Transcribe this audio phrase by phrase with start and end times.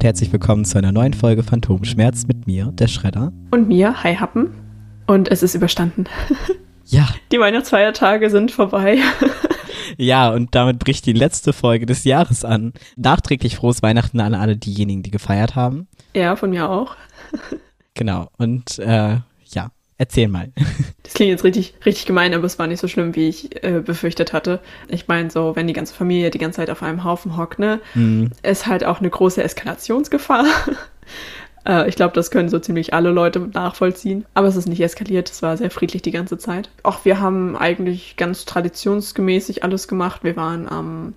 [0.00, 3.34] Und herzlich willkommen zu einer neuen Folge Phantomschmerz mit mir, der Schredder.
[3.50, 4.50] Und mir, Hi Happen.
[5.06, 6.06] Und es ist überstanden.
[6.86, 7.06] Ja.
[7.30, 8.98] Die Weihnachtsfeiertage sind vorbei.
[9.98, 12.72] Ja, und damit bricht die letzte Folge des Jahres an.
[12.96, 15.86] Nachträglich frohes Weihnachten an alle diejenigen, die gefeiert haben.
[16.14, 16.96] Ja, von mir auch.
[17.92, 18.28] Genau.
[18.38, 19.18] Und äh,
[20.00, 20.50] erzähl mal.
[21.02, 23.80] Das klingt jetzt richtig, richtig gemein, aber es war nicht so schlimm, wie ich äh,
[23.84, 24.60] befürchtet hatte.
[24.86, 27.80] Ich meine, so, wenn die ganze Familie die ganze Zeit auf einem Haufen hockt, ne,
[27.94, 30.44] Hm, ist halt auch eine große Eskalationsgefahr.
[31.66, 34.24] äh, ich glaube, das können so ziemlich alle Leute nachvollziehen.
[34.34, 36.70] Aber es ist nicht eskaliert, es war sehr friedlich die ganze Zeit.
[36.84, 40.22] Auch wir haben eigentlich ganz traditionsgemäßig alles gemacht.
[40.22, 41.14] Wir waren am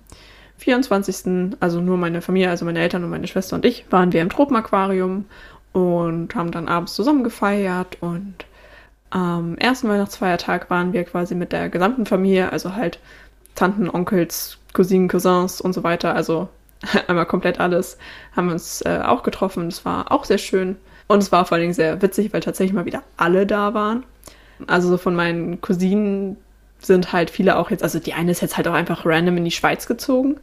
[0.56, 4.22] 24., also nur meine Familie, also meine Eltern und meine Schwester und ich, waren wir
[4.22, 5.26] im Tropenaquarium
[5.72, 8.34] und haben dann abends zusammen gefeiert und
[9.14, 12.98] am ersten Weihnachtsfeiertag waren wir quasi mit der gesamten Familie, also halt
[13.54, 16.48] Tanten, Onkels, Cousinen, Cousins und so weiter, also
[17.06, 17.96] einmal komplett alles,
[18.34, 19.70] haben wir uns äh, auch getroffen.
[19.70, 20.74] Das war auch sehr schön.
[21.06, 24.02] Und es war vor allen Dingen sehr witzig, weil tatsächlich mal wieder alle da waren.
[24.66, 26.36] Also so von meinen Cousinen
[26.80, 29.44] sind halt viele auch jetzt, also die eine ist jetzt halt auch einfach random in
[29.44, 30.40] die Schweiz gezogen.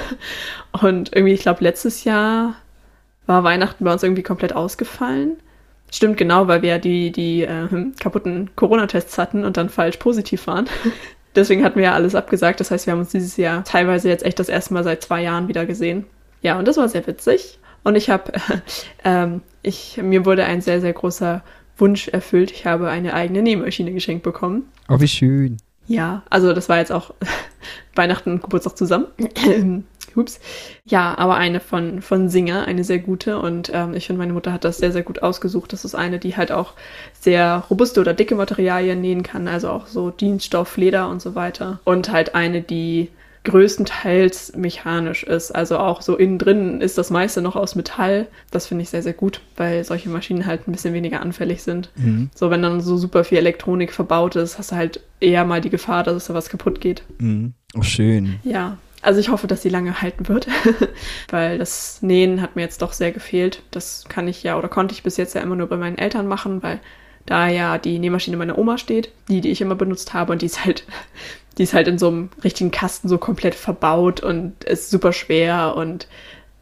[0.82, 2.56] und irgendwie, ich glaube, letztes Jahr
[3.24, 5.38] war Weihnachten bei uns irgendwie komplett ausgefallen.
[5.92, 7.68] Stimmt genau, weil wir ja die, die äh,
[8.00, 10.66] kaputten Corona-Tests hatten und dann falsch positiv waren.
[11.34, 12.60] Deswegen hatten wir ja alles abgesagt.
[12.60, 15.22] Das heißt, wir haben uns dieses Jahr teilweise jetzt echt das erste Mal seit zwei
[15.22, 16.06] Jahren wieder gesehen.
[16.40, 17.58] Ja, und das war sehr witzig.
[17.84, 18.32] Und ich habe,
[19.04, 21.42] ähm, ich, mir wurde ein sehr, sehr großer
[21.76, 22.50] Wunsch erfüllt.
[22.50, 24.64] Ich habe eine eigene Nähmaschine geschenkt bekommen.
[24.88, 25.58] Oh, wie schön.
[25.86, 27.12] Ja, also das war jetzt auch
[27.94, 29.08] Weihnachten und Geburtstag zusammen.
[30.16, 30.40] Ups.
[30.84, 33.38] Ja, aber eine von, von Singer, eine sehr gute.
[33.38, 35.72] Und ähm, ich finde, meine Mutter hat das sehr, sehr gut ausgesucht.
[35.72, 36.74] Das ist eine, die halt auch
[37.18, 39.48] sehr robuste oder dicke Materialien nähen kann.
[39.48, 41.80] Also auch so Dienststoff, Leder und so weiter.
[41.84, 43.08] Und halt eine, die
[43.44, 45.50] größtenteils mechanisch ist.
[45.50, 48.28] Also auch so innen drin ist das meiste noch aus Metall.
[48.50, 51.90] Das finde ich sehr, sehr gut, weil solche Maschinen halt ein bisschen weniger anfällig sind.
[51.96, 52.30] Mhm.
[52.34, 55.70] So, wenn dann so super viel Elektronik verbaut ist, hast du halt eher mal die
[55.70, 57.02] Gefahr, dass da was kaputt geht.
[57.18, 57.54] Mhm.
[57.74, 58.38] Oh, schön.
[58.44, 60.46] Ja, also ich hoffe, dass sie lange halten wird,
[61.30, 63.62] weil das Nähen hat mir jetzt doch sehr gefehlt.
[63.72, 66.28] Das kann ich ja oder konnte ich bis jetzt ja immer nur bei meinen Eltern
[66.28, 66.80] machen, weil
[67.26, 70.46] da ja die Nähmaschine meiner Oma steht, die, die ich immer benutzt habe und die
[70.46, 70.84] ist halt,
[71.58, 75.74] die ist halt in so einem richtigen Kasten so komplett verbaut und ist super schwer
[75.76, 76.06] und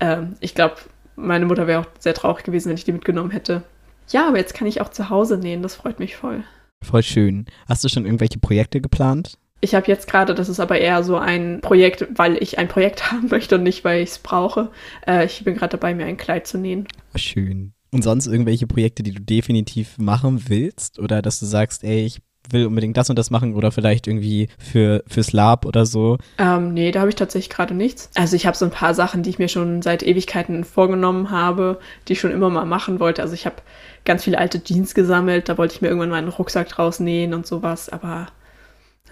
[0.01, 0.77] ähm, ich glaube,
[1.17, 3.63] meine Mutter wäre auch sehr traurig gewesen, wenn ich die mitgenommen hätte.
[4.09, 6.43] Ja, aber jetzt kann ich auch zu Hause nähen, das freut mich voll.
[6.83, 7.45] Voll schön.
[7.69, 9.39] Hast du schon irgendwelche Projekte geplant?
[9.61, 13.11] Ich habe jetzt gerade, das ist aber eher so ein Projekt, weil ich ein Projekt
[13.13, 14.71] haben möchte und nicht, weil ich es brauche.
[15.07, 16.87] Äh, ich bin gerade dabei, mir ein Kleid zu nähen.
[17.15, 17.73] Schön.
[17.93, 20.99] Und sonst irgendwelche Projekte, die du definitiv machen willst?
[20.99, 24.49] Oder dass du sagst, ey, ich will unbedingt das und das machen oder vielleicht irgendwie
[24.59, 26.19] für fürs Lab oder so.
[26.39, 28.11] Ähm, nee, da habe ich tatsächlich gerade nichts.
[28.15, 31.79] Also ich habe so ein paar Sachen, die ich mir schon seit Ewigkeiten vorgenommen habe,
[32.09, 33.23] die ich schon immer mal machen wollte.
[33.23, 33.57] Also ich habe
[34.05, 37.47] ganz viele alte Jeans gesammelt, da wollte ich mir irgendwann meinen Rucksack draus nähen und
[37.47, 38.29] sowas, aber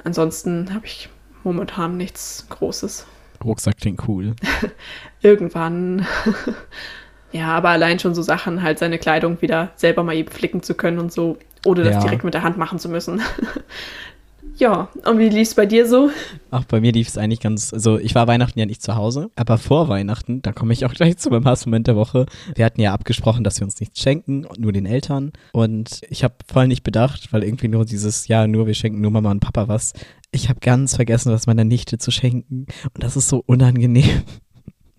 [0.05, 1.09] ansonsten habe ich
[1.45, 3.07] momentan nichts Großes.
[3.45, 4.35] Rucksack klingt cool.
[5.23, 6.07] Irgendwann.
[7.33, 10.75] ja, aber allein schon so Sachen, halt seine Kleidung wieder selber mal eben flicken zu
[10.75, 12.01] können und so, ohne das Ja.
[12.01, 13.21] direkt mit der Hand machen zu müssen.
[14.59, 16.11] ja, und wie lief's bei dir so?
[16.51, 19.31] Ach, bei mir lief es eigentlich ganz, also ich war Weihnachten ja nicht zu Hause,
[19.37, 22.27] aber vor Weihnachten, da komme ich auch gleich zu meinem Hassmoment der Woche.
[22.55, 25.33] Wir hatten ja abgesprochen, dass wir uns nichts schenken, nur den Eltern.
[25.53, 29.11] Und ich habe voll nicht bedacht, weil irgendwie nur dieses, ja, nur wir schenken nur
[29.11, 29.93] Mama und Papa was.
[30.31, 32.67] Ich habe ganz vergessen, was meiner Nichte zu schenken.
[32.95, 34.23] Und das ist so unangenehm.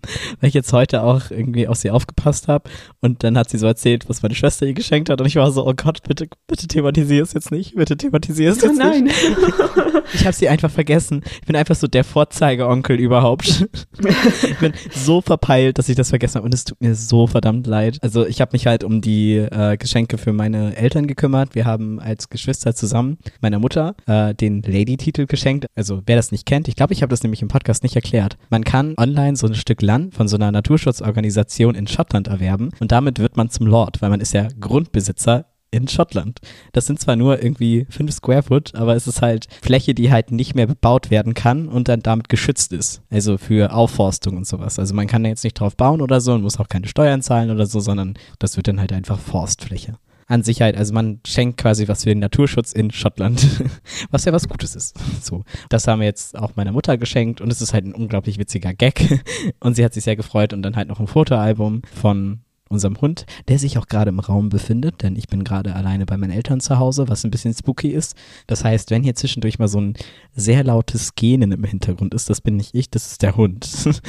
[0.40, 2.68] Weil ich jetzt heute auch irgendwie auf sie aufgepasst habe
[3.00, 5.50] und dann hat sie so erzählt, was meine Schwester ihr geschenkt hat und ich war
[5.52, 9.04] so, oh Gott, bitte, bitte thematisier es jetzt nicht, bitte thematisier es Oh jetzt nicht.
[9.04, 9.10] nein.
[10.12, 11.22] Ich habe sie einfach vergessen.
[11.40, 13.68] Ich bin einfach so der Vorzeigeonkel überhaupt.
[14.42, 17.66] ich bin so verpeilt, dass ich das vergessen habe und es tut mir so verdammt
[17.68, 17.98] leid.
[18.02, 21.54] Also ich habe mich halt um die äh, Geschenke für meine Eltern gekümmert.
[21.54, 25.66] Wir haben als Geschwister zusammen meiner Mutter äh, den Lady-Titel geschenkt.
[25.76, 28.36] Also wer das nicht kennt, ich glaube, ich habe das nämlich im Podcast nicht erklärt.
[28.50, 32.92] Man kann online so ein Stück Land von so einer Naturschutzorganisation in Schottland erwerben und
[32.92, 36.38] damit wird man zum Lord, weil man ist ja Grundbesitzer in Schottland.
[36.72, 40.30] Das sind zwar nur irgendwie fünf Square Foot, aber es ist halt Fläche, die halt
[40.30, 43.02] nicht mehr bebaut werden kann und dann damit geschützt ist.
[43.10, 44.78] Also für Aufforstung und sowas.
[44.78, 47.20] Also man kann da jetzt nicht drauf bauen oder so und muss auch keine Steuern
[47.22, 49.96] zahlen oder so, sondern das wird dann halt einfach Forstfläche.
[50.30, 53.44] An Sicherheit, also man schenkt quasi was für den Naturschutz in Schottland,
[54.12, 54.96] was ja was Gutes ist.
[55.20, 58.38] So, das haben wir jetzt auch meiner Mutter geschenkt und es ist halt ein unglaublich
[58.38, 59.20] witziger Gag
[59.58, 63.26] und sie hat sich sehr gefreut und dann halt noch ein Fotoalbum von unserem Hund,
[63.48, 66.60] der sich auch gerade im Raum befindet, denn ich bin gerade alleine bei meinen Eltern
[66.60, 68.14] zu Hause, was ein bisschen spooky ist.
[68.46, 69.94] Das heißt, wenn hier zwischendurch mal so ein
[70.36, 73.64] sehr lautes Gähnen im Hintergrund ist, das bin nicht ich, das ist der Hund.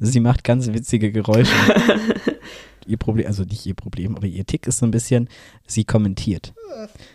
[0.00, 1.52] Sie macht ganz witzige Geräusche.
[2.86, 5.28] Ihr Problem, also nicht ihr Problem, aber ihr Tick ist so ein bisschen,
[5.66, 6.54] sie kommentiert.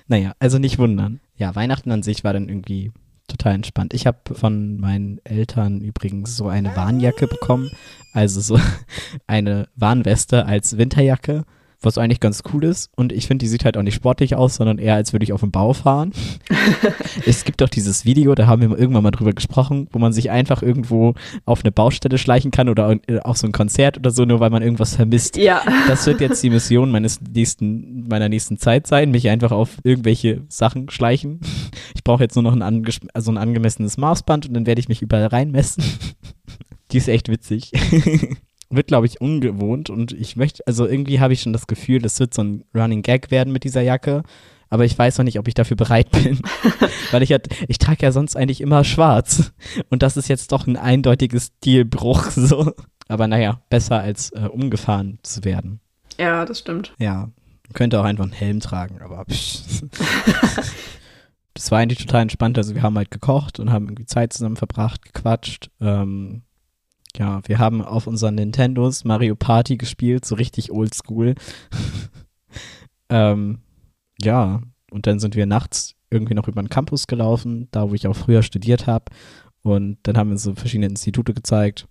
[0.07, 1.19] Naja, also nicht wundern.
[1.35, 2.91] Ja, Weihnachten an sich war dann irgendwie
[3.27, 3.93] total entspannt.
[3.93, 7.71] Ich habe von meinen Eltern übrigens so eine Warnjacke bekommen,
[8.13, 8.59] also so
[9.27, 11.45] eine Warnweste als Winterjacke
[11.81, 12.91] was eigentlich ganz cool ist.
[12.95, 15.33] Und ich finde, die sieht halt auch nicht sportlich aus, sondern eher, als würde ich
[15.33, 16.11] auf dem Bau fahren.
[17.25, 20.29] es gibt doch dieses Video, da haben wir irgendwann mal drüber gesprochen, wo man sich
[20.29, 24.39] einfach irgendwo auf eine Baustelle schleichen kann oder auf so ein Konzert oder so, nur
[24.39, 25.37] weil man irgendwas vermisst.
[25.37, 25.61] Ja.
[25.87, 30.43] Das wird jetzt die Mission meines nächsten, meiner nächsten Zeit sein, mich einfach auf irgendwelche
[30.49, 31.39] Sachen schleichen.
[31.95, 34.89] Ich brauche jetzt nur noch ein, ange also ein angemessenes Maßband und dann werde ich
[34.89, 35.83] mich überall reinmessen.
[36.91, 37.71] Die ist echt witzig
[38.71, 42.19] wird, glaube ich, ungewohnt und ich möchte, also irgendwie habe ich schon das Gefühl, das
[42.19, 44.23] wird so ein Running Gag werden mit dieser Jacke.
[44.69, 46.39] Aber ich weiß noch nicht, ob ich dafür bereit bin.
[47.11, 49.51] Weil ich halt, ich trage ja sonst eigentlich immer schwarz.
[49.89, 52.71] Und das ist jetzt doch ein eindeutiges Stilbruch, so.
[53.09, 55.81] Aber naja, besser als äh, umgefahren zu werden.
[56.17, 56.93] Ja, das stimmt.
[56.97, 57.29] Ja.
[57.67, 59.25] Man könnte auch einfach einen Helm tragen, aber
[61.53, 62.57] das war eigentlich total entspannt.
[62.57, 65.69] Also wir haben halt gekocht und haben irgendwie Zeit zusammen verbracht, gequatscht.
[65.81, 66.43] Ähm,
[67.17, 71.35] ja, wir haben auf unseren Nintendos Mario Party gespielt, so richtig oldschool.
[73.09, 73.59] ähm,
[74.21, 74.61] ja,
[74.91, 78.15] und dann sind wir nachts irgendwie noch über den Campus gelaufen, da wo ich auch
[78.15, 79.05] früher studiert habe.
[79.63, 81.87] Und dann haben wir so verschiedene Institute gezeigt.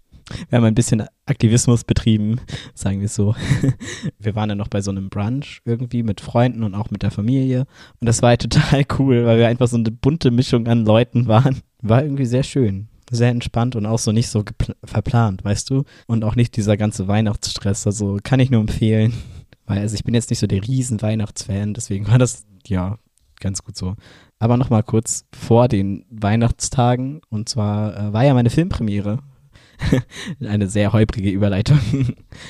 [0.49, 2.40] Wir haben ein bisschen Aktivismus betrieben,
[2.75, 3.34] sagen wir so.
[4.19, 7.11] Wir waren dann noch bei so einem Brunch irgendwie mit Freunden und auch mit der
[7.11, 7.66] Familie.
[8.00, 11.26] Und das war halt total cool, weil wir einfach so eine bunte Mischung an Leuten
[11.26, 11.62] waren.
[11.82, 14.45] War irgendwie sehr schön sehr entspannt und auch so nicht so
[14.85, 15.85] verplant, weißt du?
[16.07, 17.87] Und auch nicht dieser ganze Weihnachtsstress.
[17.87, 19.12] Also kann ich nur empfehlen.
[19.67, 22.99] Weil also ich bin jetzt nicht so der riesen Weihnachtsfan, deswegen war das ja
[23.39, 23.95] ganz gut so.
[24.39, 27.21] Aber nochmal kurz vor den Weihnachtstagen.
[27.29, 29.19] Und zwar äh, war ja meine Filmpremiere
[30.47, 31.79] Eine sehr holprige Überleitung.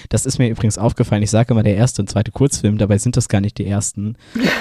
[0.08, 1.22] Das ist mir übrigens aufgefallen.
[1.22, 4.16] Ich sage immer der erste und zweite Kurzfilm, dabei sind das gar nicht die ersten.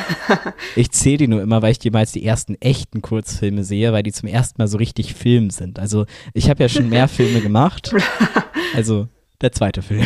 [0.76, 4.12] Ich zähle die nur immer, weil ich jemals die ersten echten Kurzfilme sehe, weil die
[4.12, 5.80] zum ersten Mal so richtig Film sind.
[5.80, 7.94] Also ich habe ja schon mehr Filme gemacht.
[8.76, 9.08] Also
[9.42, 10.06] der zweite Film.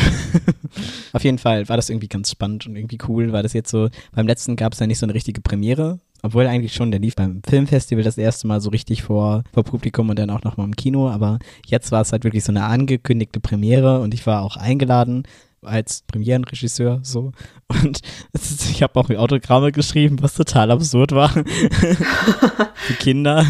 [1.12, 3.90] Auf jeden Fall war das irgendwie ganz spannend und irgendwie cool, weil das jetzt so,
[4.14, 7.16] beim letzten gab es ja nicht so eine richtige Premiere, obwohl eigentlich schon, der lief
[7.16, 10.76] beim Filmfestival das erste Mal so richtig vor, vor Publikum und dann auch nochmal im
[10.76, 14.58] Kino, aber jetzt war es halt wirklich so eine angekündigte Premiere und ich war auch
[14.58, 15.24] eingeladen
[15.62, 17.32] als Premierenregisseur so.
[17.68, 18.02] Und
[18.34, 21.30] ich habe auch Autogramme geschrieben, was total absurd war.
[22.74, 23.46] Für Kinder.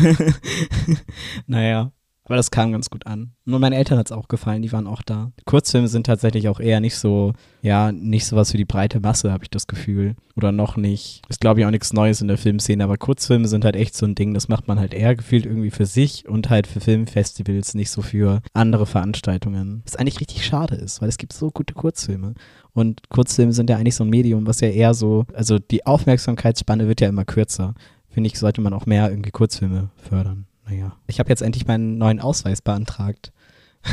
[1.48, 1.92] naja,
[2.26, 3.34] aber das kam ganz gut an.
[3.44, 5.32] Nur meinen Eltern hat es auch gefallen, die waren auch da.
[5.46, 9.44] Kurzfilme sind tatsächlich auch eher nicht so, ja, nicht sowas für die breite Masse, habe
[9.44, 10.16] ich das Gefühl.
[10.38, 11.22] Oder noch nicht.
[11.28, 14.06] Ist, glaube ich, auch nichts Neues in der Filmszene, aber Kurzfilme sind halt echt so
[14.06, 17.74] ein Ding, das macht man halt eher gefühlt irgendwie für sich und halt für Filmfestivals,
[17.74, 19.82] nicht so für andere Veranstaltungen.
[19.86, 22.36] Was eigentlich richtig schade ist, weil es gibt so gute Kurzfilme.
[22.72, 26.88] Und Kurzfilme sind ja eigentlich so ein Medium, was ja eher so, also die Aufmerksamkeitsspanne
[26.88, 27.76] wird ja immer kürzer.
[28.10, 31.98] Finde ich, sollte man auch mehr irgendwie Kurzfilme fördern naja, ich habe jetzt endlich meinen
[31.98, 33.32] neuen Ausweis beantragt.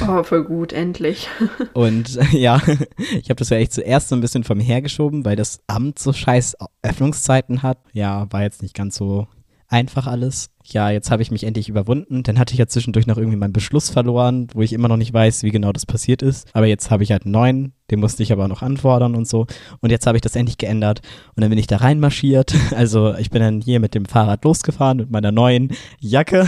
[0.06, 1.28] Oh, voll gut, endlich.
[1.72, 2.62] Und ja,
[2.96, 6.12] ich habe das ja echt zuerst so ein bisschen vom hergeschoben, weil das Amt so
[6.12, 7.78] scheiß Öffnungszeiten hat.
[7.92, 9.26] Ja, war jetzt nicht ganz so
[9.70, 10.50] einfach alles.
[10.64, 12.22] Ja, jetzt habe ich mich endlich überwunden.
[12.22, 15.12] Dann hatte ich ja zwischendurch noch irgendwie meinen Beschluss verloren, wo ich immer noch nicht
[15.12, 16.48] weiß, wie genau das passiert ist.
[16.54, 19.46] Aber jetzt habe ich halt einen neuen, den musste ich aber noch anfordern und so.
[19.80, 21.00] Und jetzt habe ich das endlich geändert.
[21.34, 22.54] Und dann bin ich da reinmarschiert.
[22.80, 26.46] Also ich bin dann hier mit dem Fahrrad losgefahren mit meiner neuen Jacke.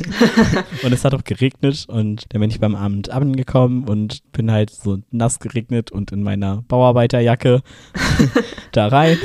[0.82, 1.86] und es hat auch geregnet.
[1.88, 6.22] Und dann bin ich beim Amt angekommen und bin halt so nass geregnet und in
[6.22, 7.62] meiner Bauarbeiterjacke
[8.72, 9.18] da rein.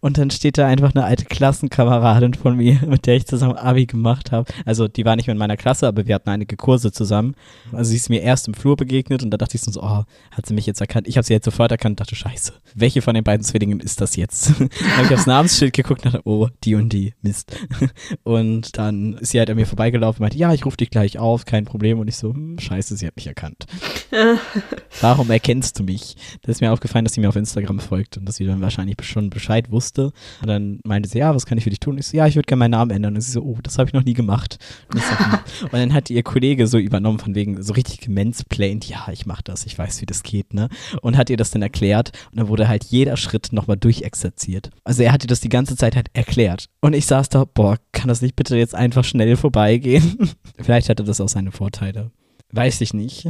[0.00, 3.86] Und dann steht da einfach eine alte Klassenkameradin von mir, mit der ich zusammen Abi
[3.86, 4.52] gemacht habe.
[4.64, 7.34] Also die war nicht mehr in meiner Klasse, aber wir hatten einige Kurse zusammen.
[7.72, 10.46] Also sie ist mir erst im Flur begegnet und da dachte ich so, oh, hat
[10.46, 11.08] sie mich jetzt erkannt?
[11.08, 14.00] Ich habe sie jetzt sofort erkannt und dachte, scheiße, welche von den beiden Zwillingen ist
[14.00, 14.52] das jetzt?
[14.58, 17.56] dann habe ich aufs Namensschild geguckt und dachte, oh, die und die, Mist.
[18.22, 21.18] und dann ist sie halt an mir vorbeigelaufen und meinte, ja, ich rufe dich gleich
[21.18, 21.98] auf, kein Problem.
[21.98, 23.66] Und ich so, hm, scheiße, sie hat mich erkannt.
[25.00, 26.16] Warum erkennst du mich?
[26.42, 28.96] Das ist mir aufgefallen, dass sie mir auf Instagram folgt und dass sie dann wahrscheinlich
[29.02, 30.12] schon Bescheid wusste.
[30.40, 31.98] Und dann meinte sie, ja, was kann ich für dich tun?
[31.98, 33.14] Ich so, ja, ich würde gerne meinen Namen ändern.
[33.14, 34.58] Und sie so, oh, das habe ich noch nie gemacht.
[34.92, 35.38] Und, so, hm.
[35.62, 39.42] und, dann hat ihr Kollege so übernommen, von wegen so richtig gemansplained, ja, ich mache
[39.44, 40.68] das, ich weiß, wie das geht, ne?
[41.02, 42.12] Und hat ihr das dann erklärt.
[42.30, 44.70] Und dann wurde halt jeder Schritt nochmal durchexerziert.
[44.84, 46.66] Also er hat ihr das die ganze Zeit halt erklärt.
[46.80, 50.30] Und ich saß da, boah, kann das nicht bitte jetzt einfach schnell vorbeigehen?
[50.58, 52.10] Vielleicht hatte das auch seine Vorteile.
[52.52, 53.28] Weiß ich nicht.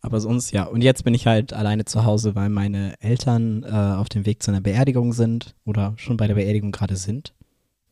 [0.00, 0.64] Aber sonst ja.
[0.64, 4.42] Und jetzt bin ich halt alleine zu Hause, weil meine Eltern äh, auf dem Weg
[4.42, 7.34] zu einer Beerdigung sind oder schon bei der Beerdigung gerade sind.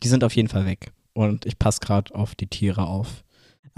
[0.03, 0.93] Die sind auf jeden Fall weg.
[1.13, 3.25] Und ich passe gerade auf die Tiere auf.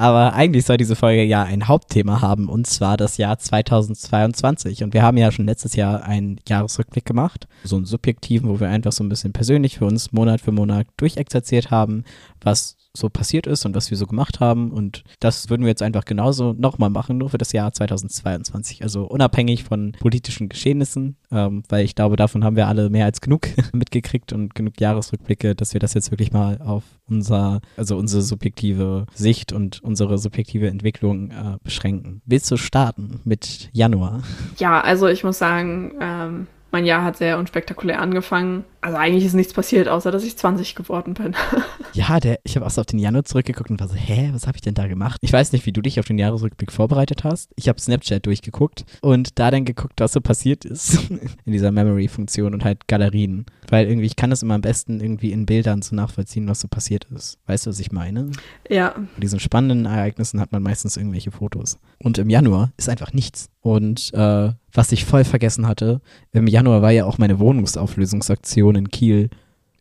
[0.00, 4.82] Aber eigentlich soll diese Folge ja ein Hauptthema haben, und zwar das Jahr 2022.
[4.82, 8.70] Und wir haben ja schon letztes Jahr einen Jahresrückblick gemacht, so einen subjektiven, wo wir
[8.70, 12.04] einfach so ein bisschen persönlich für uns Monat für Monat durchexerziert haben,
[12.40, 14.70] was so passiert ist und was wir so gemacht haben.
[14.70, 18.82] Und das würden wir jetzt einfach genauso nochmal machen, nur für das Jahr 2022.
[18.82, 23.20] Also unabhängig von politischen Geschehnissen, ähm, weil ich glaube, davon haben wir alle mehr als
[23.20, 28.22] genug mitgekriegt und genug Jahresrückblicke, dass wir das jetzt wirklich mal auf unser, also unsere
[28.22, 32.22] subjektive Sicht und unsere subjektive Entwicklung äh, beschränken.
[32.26, 34.22] Willst du starten mit Januar?
[34.58, 38.64] Ja, also ich muss sagen, ähm, mein Jahr hat sehr unspektakulär angefangen.
[38.82, 41.34] Also eigentlich ist nichts passiert, außer dass ich 20 geworden bin.
[41.92, 44.46] ja, der, ich habe auch so auf den Januar zurückgeguckt und war so, hä, was
[44.46, 45.18] habe ich denn da gemacht?
[45.20, 47.50] Ich weiß nicht, wie du dich auf den Jahresrückblick vorbereitet hast.
[47.56, 51.10] Ich habe Snapchat durchgeguckt und da dann geguckt, was so passiert ist
[51.44, 53.44] in dieser Memory-Funktion und halt Galerien.
[53.68, 56.68] Weil irgendwie, ich kann das immer am besten irgendwie in Bildern so nachvollziehen, was so
[56.68, 57.38] passiert ist.
[57.46, 58.30] Weißt du, was ich meine?
[58.68, 58.94] Ja.
[58.96, 61.78] Bei diesen spannenden Ereignissen hat man meistens irgendwelche Fotos.
[61.98, 63.50] Und im Januar ist einfach nichts.
[63.60, 66.00] Und äh, was ich voll vergessen hatte,
[66.32, 69.30] im Januar war ja auch meine Wohnungsauflösungsaktion in Kiel.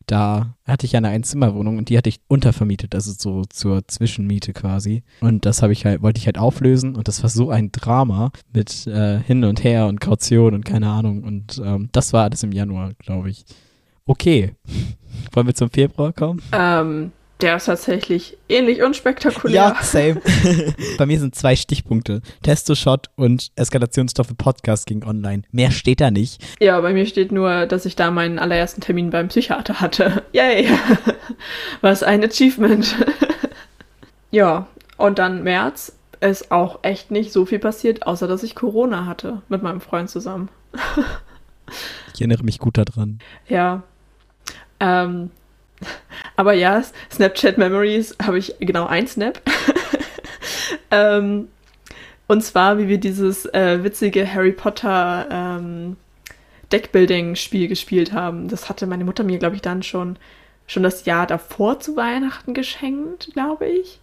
[0.05, 4.53] Da hatte ich ja eine Einzimmerwohnung und die hatte ich untervermietet, also so zur Zwischenmiete
[4.53, 5.03] quasi.
[5.22, 8.31] Und das habe ich halt, wollte ich halt auflösen und das war so ein Drama
[8.51, 11.24] mit äh, hin und her und Kaution und keine Ahnung.
[11.24, 13.46] Und ähm, das war alles im Januar, glaube ich.
[14.08, 14.55] Okay.
[15.34, 16.41] Wollen wir zum Februar kommen?
[16.53, 19.75] Ähm, der ist tatsächlich ähnlich unspektakulär.
[19.77, 20.22] Ja, same.
[20.98, 22.22] Bei mir sind zwei Stichpunkte.
[22.43, 25.43] Testo-Shot und Eskalationsstoffe Podcast ging online.
[25.51, 26.41] Mehr steht da nicht.
[26.60, 30.24] Ja, bei mir steht nur, dass ich da meinen allerersten Termin beim Psychiater hatte.
[30.34, 30.69] Yay!
[31.81, 32.96] Was ein Achievement.
[34.31, 34.67] ja,
[34.98, 39.41] und dann März ist auch echt nicht so viel passiert, außer dass ich Corona hatte
[39.48, 40.50] mit meinem Freund zusammen.
[42.13, 43.19] ich erinnere mich gut daran.
[43.48, 43.84] Ja.
[44.81, 45.31] Ähm,
[46.39, 46.81] aber ja,
[47.12, 49.41] Snapchat Memories habe ich genau ein Snap.
[50.89, 51.50] ähm,
[52.27, 55.98] und zwar, wie wir dieses äh, witzige Harry Potter ähm,
[56.72, 58.48] Deckbuilding-Spiel gespielt haben.
[58.48, 60.15] Das hatte meine Mutter mir, glaube ich, dann schon,
[60.65, 64.00] schon das Jahr davor zu Weihnachten geschenkt, glaube ich.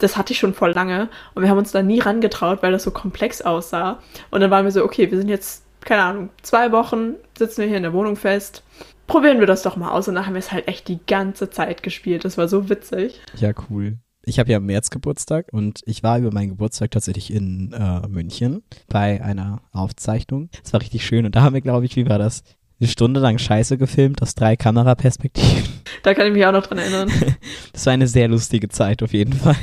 [0.00, 2.82] Das hatte ich schon voll lange und wir haben uns da nie rangetraut, weil das
[2.82, 4.02] so komplex aussah.
[4.30, 7.68] Und dann waren wir so, okay, wir sind jetzt, keine Ahnung, zwei Wochen, sitzen wir
[7.68, 8.62] hier in der Wohnung fest
[9.10, 10.08] probieren wir das doch mal aus.
[10.08, 12.24] Und dann haben wir es halt echt die ganze Zeit gespielt.
[12.24, 13.20] Das war so witzig.
[13.36, 13.98] Ja, cool.
[14.24, 18.06] Ich habe ja im März Geburtstag und ich war über meinen Geburtstag tatsächlich in äh,
[18.06, 20.48] München bei einer Aufzeichnung.
[20.62, 22.42] Es war richtig schön und da haben wir, glaube ich, wie war das?
[22.78, 25.80] Eine Stunde lang Scheiße gefilmt aus drei Kameraperspektiven.
[26.02, 27.10] Da kann ich mich auch noch dran erinnern.
[27.72, 29.56] das war eine sehr lustige Zeit auf jeden Fall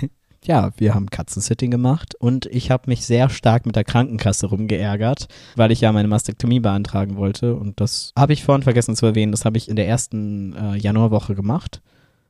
[0.48, 5.28] ja, wir haben Katzensitting gemacht und ich habe mich sehr stark mit der Krankenkasse rumgeärgert,
[5.56, 9.32] weil ich ja meine Mastektomie beantragen wollte und das habe ich vorhin vergessen zu erwähnen,
[9.32, 11.82] das habe ich in der ersten äh, Januarwoche gemacht.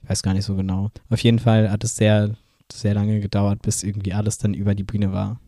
[0.04, 0.90] Ich weiß gar nicht so genau.
[1.10, 2.32] Auf jeden Fall hat es sehr,
[2.72, 5.40] sehr lange gedauert, bis irgendwie alles dann über die Bühne war.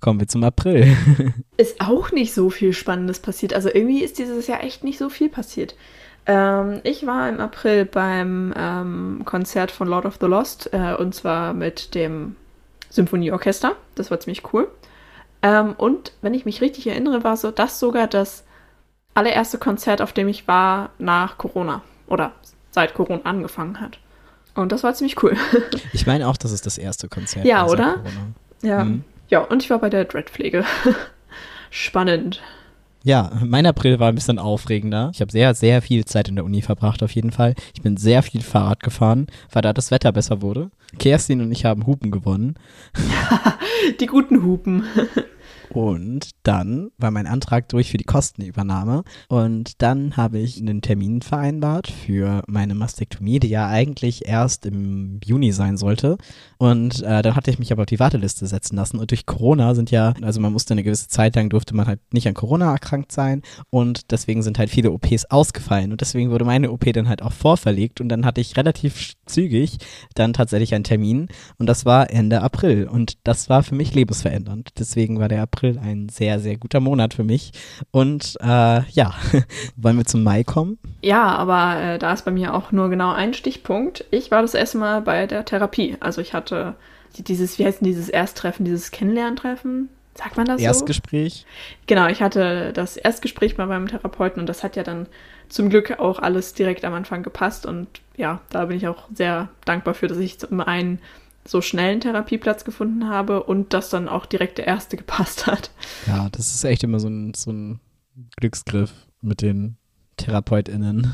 [0.00, 0.96] Kommen wir zum April.
[1.56, 3.54] ist auch nicht so viel Spannendes passiert.
[3.54, 5.74] Also irgendwie ist dieses Jahr echt nicht so viel passiert.
[6.26, 11.14] Ähm, ich war im April beim ähm, Konzert von Lord of the Lost äh, und
[11.14, 12.36] zwar mit dem
[12.90, 13.76] Symphonieorchester.
[13.94, 14.68] Das war ziemlich cool.
[15.42, 18.44] Ähm, und wenn ich mich richtig erinnere, war so das sogar das
[19.14, 22.32] allererste Konzert, auf dem ich war nach Corona oder
[22.70, 23.98] seit Corona angefangen hat.
[24.54, 25.36] Und das war ziemlich cool.
[25.92, 27.44] ich meine auch, das ist das erste Konzert.
[27.44, 28.02] Ja, oder?
[28.62, 28.84] Ja.
[28.84, 29.04] Mhm.
[29.28, 30.64] Ja, und ich war bei der Dreadpflege.
[31.70, 32.42] Spannend.
[33.06, 35.12] Ja, mein April war ein bisschen aufregender.
[35.14, 37.54] Ich habe sehr, sehr viel Zeit in der Uni verbracht, auf jeden Fall.
[37.72, 40.72] Ich bin sehr viel Fahrrad gefahren, weil da das Wetter besser wurde.
[40.98, 42.56] Kerstin und ich haben Hupen gewonnen.
[44.00, 44.82] Die guten Hupen.
[45.70, 49.04] Und dann war mein Antrag durch für die Kostenübernahme.
[49.28, 55.20] Und dann habe ich einen Termin vereinbart für meine Mastektomie, die ja eigentlich erst im
[55.24, 56.16] Juni sein sollte.
[56.58, 58.98] Und äh, dann hatte ich mich aber auf die Warteliste setzen lassen.
[58.98, 62.00] Und durch Corona sind ja, also man musste eine gewisse Zeit lang, durfte man halt
[62.12, 63.42] nicht an Corona erkrankt sein.
[63.70, 65.92] Und deswegen sind halt viele OPs ausgefallen.
[65.92, 68.00] Und deswegen wurde meine OP dann halt auch vorverlegt.
[68.00, 69.78] Und dann hatte ich relativ zügig
[70.14, 71.28] dann tatsächlich einen Termin.
[71.58, 72.86] Und das war Ende April.
[72.86, 74.70] Und das war für mich lebensverändernd.
[74.78, 77.52] Deswegen war der April April ein sehr, sehr guter Monat für mich.
[77.90, 79.14] Und äh, ja,
[79.76, 80.78] wollen wir zum Mai kommen?
[81.02, 84.04] Ja, aber äh, da ist bei mir auch nur genau ein Stichpunkt.
[84.10, 85.96] Ich war das erste Mal bei der Therapie.
[86.00, 86.76] Also ich hatte
[87.16, 89.88] dieses, wie heißt denn dieses Ersttreffen, dieses Kennenlerntreffen?
[90.14, 91.40] Sagt man das Erstgespräch?
[91.40, 91.84] So?
[91.86, 95.06] Genau, ich hatte das Erstgespräch mal beim Therapeuten und das hat ja dann
[95.48, 97.86] zum Glück auch alles direkt am Anfang gepasst und
[98.16, 101.00] ja, da bin ich auch sehr dankbar für, dass ich zum einen
[101.46, 105.70] so schnell einen Therapieplatz gefunden habe und dass dann auch direkt der erste gepasst hat.
[106.06, 107.80] Ja, das ist echt immer so ein, so ein
[108.36, 109.76] Glücksgriff mit den
[110.16, 111.12] TherapeutInnen.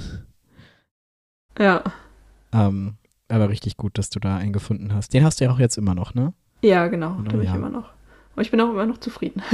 [1.59, 1.83] Ja.
[2.53, 2.95] Ähm,
[3.29, 5.15] aber richtig gut, dass du da einen gefunden hast.
[5.15, 6.33] Den hast du ja auch jetzt immer noch, ne?
[6.63, 7.57] Ja, genau, Oder den habe ich ja.
[7.57, 7.91] immer noch.
[8.33, 9.43] Aber ich bin auch immer noch zufrieden.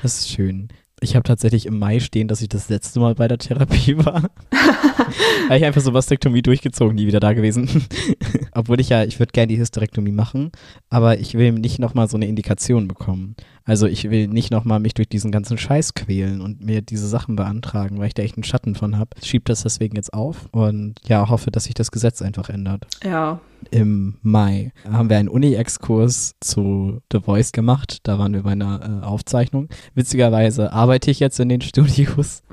[0.00, 0.68] Das ist schön.
[1.00, 4.30] Ich habe tatsächlich im Mai stehen, dass ich das letzte Mal bei der Therapie war.
[5.48, 7.86] habe ich einfach so Vastektomie durchgezogen, nie wieder da gewesen.
[8.52, 10.50] Obwohl ich ja, ich würde gerne die Hysterektomie machen,
[10.90, 13.36] aber ich will nicht nochmal so eine Indikation bekommen.
[13.68, 17.36] Also ich will nicht nochmal mich durch diesen ganzen Scheiß quälen und mir diese Sachen
[17.36, 19.10] beantragen, weil ich da echt einen Schatten von habe.
[19.22, 22.86] Schieb das deswegen jetzt auf und ja, hoffe, dass sich das Gesetz einfach ändert.
[23.04, 23.40] ja.
[23.72, 27.98] Im Mai haben wir einen Uni-Exkurs zu The Voice gemacht.
[28.04, 29.68] Da waren wir bei einer äh, Aufzeichnung.
[29.94, 32.44] Witzigerweise arbeite ich jetzt in den Studios.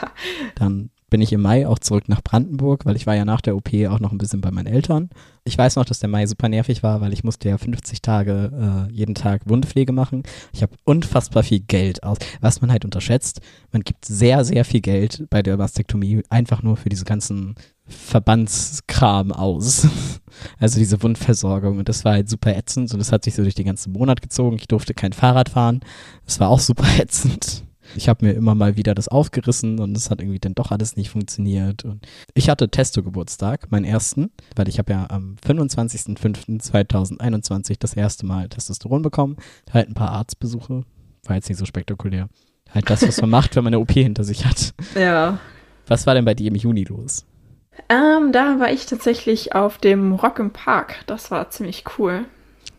[0.54, 3.56] Dann bin ich im Mai auch zurück nach Brandenburg, weil ich war ja nach der
[3.56, 5.10] OP auch noch ein bisschen bei meinen Eltern.
[5.44, 8.88] Ich weiß noch, dass der Mai super nervig war, weil ich musste ja 50 Tage
[8.90, 10.24] äh, jeden Tag Wundpflege machen.
[10.52, 13.40] Ich habe unfassbar viel Geld aus, was man halt unterschätzt.
[13.70, 17.54] Man gibt sehr, sehr viel Geld bei der Mastektomie einfach nur für diese ganzen
[17.86, 19.86] Verbandskram aus.
[20.58, 21.78] Also diese Wundversorgung.
[21.78, 24.20] Und das war halt super ätzend und das hat sich so durch den ganzen Monat
[24.20, 24.56] gezogen.
[24.56, 25.80] Ich durfte kein Fahrrad fahren.
[26.26, 27.65] Das war auch super ätzend.
[27.96, 30.94] Ich habe mir immer mal wieder das aufgerissen und es hat irgendwie dann doch alles
[30.96, 31.84] nicht funktioniert.
[31.84, 38.48] Und ich hatte Testo-Geburtstag, meinen ersten, weil ich habe ja am 25.05.2021 das erste Mal
[38.48, 39.36] Testosteron bekommen.
[39.72, 40.84] Halt ein paar Arztbesuche.
[41.24, 42.28] War jetzt nicht so spektakulär.
[42.70, 44.74] Halt das, was man macht, wenn man eine OP hinter sich hat.
[44.94, 45.38] Ja.
[45.86, 47.24] Was war denn bei dir im Juni los?
[47.88, 51.04] Ähm, da war ich tatsächlich auf dem Rock im Park.
[51.06, 52.24] Das war ziemlich cool.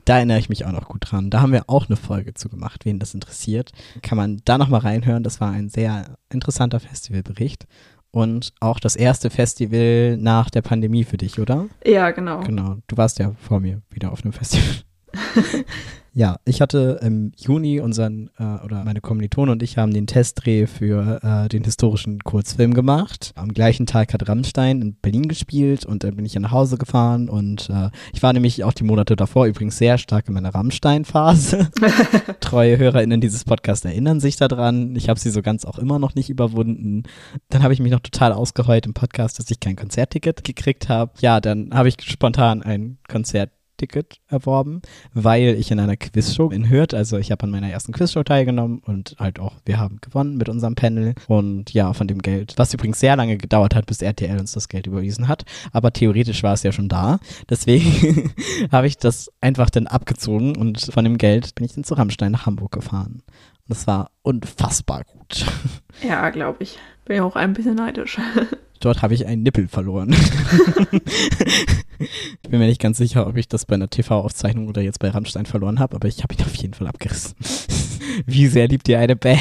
[0.07, 1.29] Da erinnere ich mich auch noch gut dran.
[1.29, 2.85] Da haben wir auch eine Folge zu gemacht.
[2.85, 3.71] Wen das interessiert,
[4.01, 5.21] kann man da nochmal reinhören.
[5.21, 7.67] Das war ein sehr interessanter Festivalbericht.
[8.11, 11.65] Und auch das erste Festival nach der Pandemie für dich, oder?
[11.85, 12.39] Ja, genau.
[12.39, 12.77] Genau.
[12.87, 14.86] Du warst ja vor mir wieder auf einem Festival.
[16.17, 20.65] Ja, ich hatte im Juni unseren, äh, oder meine Kommilitonen und ich haben den Testdreh
[20.65, 23.33] für äh, den historischen Kurzfilm gemacht.
[23.35, 27.29] Am gleichen Tag hat Rammstein in Berlin gespielt und dann bin ich nach Hause gefahren
[27.29, 31.69] und äh, ich war nämlich auch die Monate davor übrigens sehr stark in meiner Rammstein-Phase.
[32.39, 34.95] Treue HörerInnen dieses Podcasts erinnern sich daran.
[34.95, 37.03] Ich habe sie so ganz auch immer noch nicht überwunden.
[37.49, 41.11] Dann habe ich mich noch total ausgeheult im Podcast, dass ich kein Konzertticket gekriegt habe.
[41.19, 44.81] Ja, dann habe ich spontan ein Konzert Ticket erworben,
[45.13, 48.79] weil ich in einer Quizshow in Hürth, also ich habe an meiner ersten Quizshow teilgenommen
[48.79, 52.73] und halt auch, wir haben gewonnen mit unserem Panel und ja, von dem Geld, was
[52.73, 56.53] übrigens sehr lange gedauert hat, bis RTL uns das Geld überwiesen hat, aber theoretisch war
[56.53, 58.33] es ja schon da, deswegen
[58.71, 62.31] habe ich das einfach dann abgezogen und von dem Geld bin ich dann zu Rammstein
[62.31, 63.21] nach Hamburg gefahren.
[63.23, 65.45] Und das war unfassbar gut.
[66.07, 66.77] Ja, glaube ich.
[67.05, 68.19] Bin ja auch ein bisschen neidisch.
[68.79, 70.09] Dort habe ich einen Nippel verloren.
[71.99, 75.09] ich bin mir nicht ganz sicher, ob ich das bei einer TV-Aufzeichnung oder jetzt bei
[75.09, 77.35] Rammstein verloren habe, aber ich habe ihn auf jeden Fall abgerissen.
[78.25, 79.39] Wie sehr liebt ihr eine Band?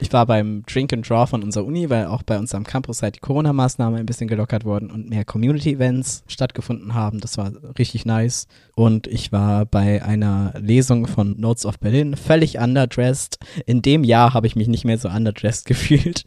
[0.00, 2.98] Ich war beim Drink and Draw von unserer Uni, weil auch bei uns am Campus
[2.98, 7.20] seit die Corona-Maßnahmen ein bisschen gelockert wurden und mehr Community-Events stattgefunden haben.
[7.20, 8.46] Das war richtig nice.
[8.74, 13.38] Und ich war bei einer Lesung von Notes of Berlin, völlig underdressed.
[13.66, 16.24] In dem Jahr habe ich mich nicht mehr so underdressed gefühlt,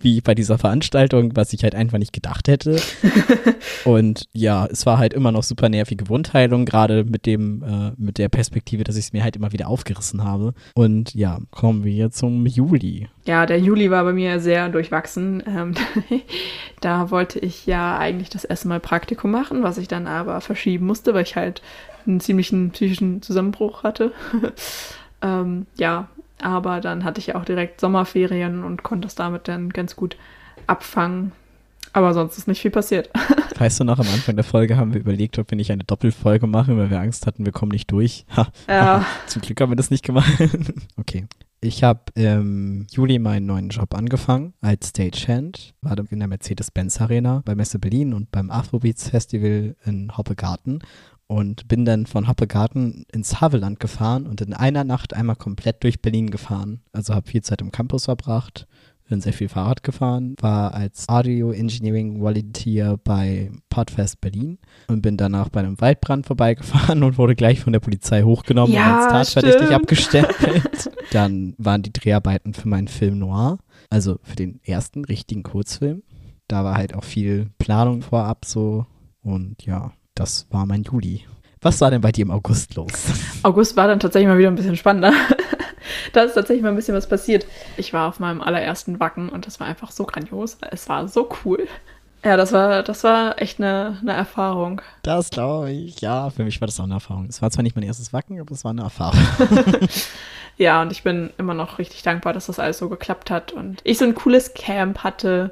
[0.00, 2.80] wie bei dieser Veranstaltung, was ich halt einfach nicht gedacht hätte.
[3.84, 8.18] Und ja, es war halt immer noch super nervige Wundheilung, gerade mit dem, äh, mit
[8.18, 10.52] der Perspektive, dass ich es mir halt immer wieder aufgerissen habe.
[10.74, 13.08] Und ja, kommen wir zum Juli.
[13.26, 15.42] Ja, der Juli war bei mir sehr durchwachsen.
[15.46, 15.74] Ähm,
[16.80, 20.86] da wollte ich ja eigentlich das erste Mal Praktikum machen, was ich dann aber verschieben
[20.86, 21.62] musste, weil ich halt
[22.06, 24.12] einen ziemlichen psychischen Zusammenbruch hatte.
[25.22, 26.08] ähm, ja,
[26.42, 30.16] aber dann hatte ich ja auch direkt Sommerferien und konnte es damit dann ganz gut
[30.66, 31.32] abfangen.
[31.94, 33.08] Aber sonst ist nicht viel passiert.
[33.58, 36.46] Weißt du noch, am Anfang der Folge haben wir überlegt, ob wir nicht eine Doppelfolge
[36.46, 38.26] machen, weil wir Angst hatten, wir kommen nicht durch.
[38.36, 39.06] Ha, Ja.
[39.26, 40.28] Zum Glück haben wir das nicht gemacht.
[40.98, 41.26] okay.
[41.64, 45.72] Ich habe im Juli meinen neuen Job angefangen als Stagehand.
[45.80, 50.80] War in der Mercedes-Benz Arena bei Messe Berlin und beim Afrobeats Festival in Hoppegarten
[51.26, 56.02] und bin dann von Hoppegarten ins Havelland gefahren und in einer Nacht einmal komplett durch
[56.02, 56.82] Berlin gefahren.
[56.92, 58.66] Also habe viel Zeit im Campus verbracht,
[59.08, 65.16] bin sehr viel Fahrrad gefahren, war als Audio Engineering Volunteer bei Podfest Berlin und bin
[65.16, 69.34] danach bei einem Waldbrand vorbeigefahren und wurde gleich von der Polizei hochgenommen Ja, und als
[69.34, 70.90] tatverdächtig abgestempelt.
[71.12, 73.58] Dann waren die Dreharbeiten für meinen Film Noir,
[73.90, 76.02] also für den ersten richtigen Kurzfilm.
[76.48, 78.86] Da war halt auch viel Planung vorab so
[79.22, 81.24] und ja, das war mein Juli.
[81.60, 82.92] Was war denn bei dir im August los?
[83.42, 85.12] August war dann tatsächlich mal wieder ein bisschen spannender.
[86.12, 87.46] Da ist tatsächlich mal ein bisschen was passiert.
[87.76, 90.58] Ich war auf meinem allerersten Wacken und das war einfach so grandios.
[90.70, 91.66] Es war so cool.
[92.24, 94.80] Ja, das war, das war echt eine, eine Erfahrung.
[95.02, 96.00] Das glaube ich.
[96.00, 97.26] Ja, für mich war das auch eine Erfahrung.
[97.28, 99.20] Es war zwar nicht mein erstes Wacken, aber es war eine Erfahrung.
[100.56, 103.80] ja, und ich bin immer noch richtig dankbar, dass das alles so geklappt hat und
[103.84, 105.50] ich so ein cooles Camp hatte.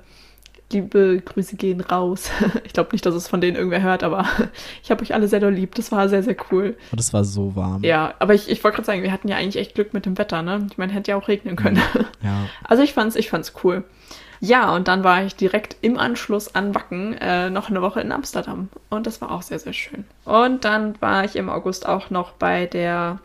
[0.72, 2.30] Liebe Grüße gehen raus.
[2.64, 4.26] Ich glaube nicht, dass es von denen irgendwer hört, aber
[4.82, 5.74] ich habe euch alle sehr doll lieb.
[5.74, 6.76] Das war sehr, sehr cool.
[6.90, 7.84] Und es war so warm.
[7.84, 10.16] Ja, aber ich, ich wollte gerade sagen, wir hatten ja eigentlich echt Glück mit dem
[10.16, 10.66] Wetter, ne?
[10.70, 11.82] Ich meine, hätte ja auch regnen können.
[12.22, 12.46] Ja.
[12.64, 13.84] Also ich fand's, ich fand's cool.
[14.40, 18.10] Ja, und dann war ich direkt im Anschluss an Wacken äh, noch eine Woche in
[18.10, 18.70] Amsterdam.
[18.88, 20.04] Und das war auch sehr, sehr schön.
[20.24, 23.18] Und dann war ich im August auch noch bei der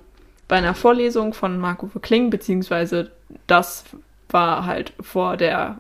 [0.47, 3.11] bei einer Vorlesung von Marco Kling, beziehungsweise
[3.47, 3.85] das
[4.29, 5.77] war halt vor der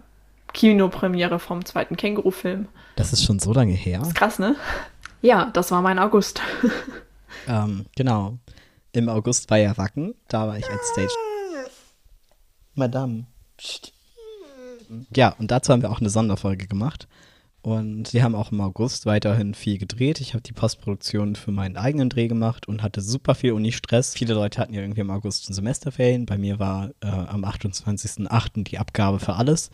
[0.53, 2.67] Kinopremiere vom zweiten Känguru-Film.
[2.95, 3.99] Das ist schon so lange her.
[3.99, 4.55] Das ist krass, ne?
[5.21, 6.41] Ja, das war mein August.
[7.47, 8.37] ähm, genau.
[8.91, 10.15] Im August war ja Wacken.
[10.27, 11.13] Da war ich als Stage.
[12.75, 13.25] Madame.
[13.57, 13.93] Psst.
[15.15, 17.07] Ja, und dazu haben wir auch eine Sonderfolge gemacht.
[17.61, 20.21] Und wir haben auch im August weiterhin viel gedreht.
[20.21, 24.13] Ich habe die Postproduktion für meinen eigenen Dreh gemacht und hatte super viel Uni-Stress.
[24.13, 26.25] Viele Leute hatten ja irgendwie im August ein Semesterferien.
[26.25, 28.63] Bei mir war äh, am 28.08.
[28.63, 29.69] die Abgabe für alles.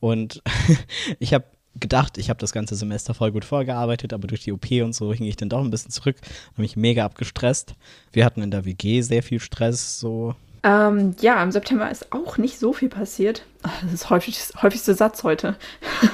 [0.00, 0.42] Und
[1.18, 1.44] ich habe
[1.78, 5.12] gedacht, ich habe das ganze Semester voll gut vorgearbeitet, aber durch die OP und so
[5.12, 6.16] hing ich dann doch ein bisschen zurück,
[6.52, 7.74] habe mich mega abgestresst.
[8.12, 10.34] Wir hatten in der WG sehr viel Stress, so
[10.66, 13.46] ähm, ja, im September ist auch nicht so viel passiert.
[13.62, 15.54] Das ist häufig, häufigste Satz heute.